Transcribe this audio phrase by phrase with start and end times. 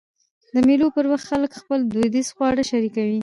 [0.53, 3.19] د مېلو پر وخت خلک خپل دودیز خواړه شریکوي.